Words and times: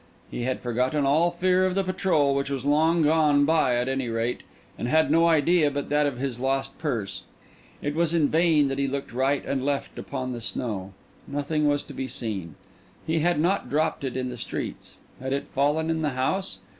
He 0.31 0.45
had 0.45 0.61
forgotten 0.61 1.05
all 1.05 1.29
fear 1.29 1.63
of 1.63 1.75
the 1.75 1.83
patrol, 1.83 2.33
which 2.33 2.49
was 2.49 2.65
long 2.65 3.03
gone 3.03 3.45
by 3.45 3.75
at 3.75 3.87
any 3.87 4.09
rate, 4.09 4.41
and 4.75 4.87
had 4.87 5.11
no 5.11 5.27
idea 5.27 5.69
but 5.69 5.89
that 5.89 6.07
of 6.07 6.17
his 6.17 6.39
lost 6.39 6.75
purse. 6.79 7.21
It 7.83 7.93
was 7.93 8.11
in 8.11 8.27
vain 8.27 8.67
that 8.69 8.79
he 8.79 8.87
looked 8.87 9.13
right 9.13 9.45
and 9.45 9.63
left 9.63 9.99
upon 9.99 10.31
the 10.31 10.41
snow: 10.41 10.93
nothing 11.27 11.67
was 11.67 11.83
to 11.83 11.93
be 11.93 12.07
seen. 12.07 12.55
He 13.05 13.19
had 13.19 13.39
not 13.39 13.69
dropped 13.69 14.03
it 14.03 14.17
in 14.17 14.29
the 14.29 14.37
streets. 14.37 14.95
Had 15.19 15.33
it 15.33 15.49
fallen 15.51 15.91
in 15.91 16.01
the 16.01 16.09
house? 16.09 16.61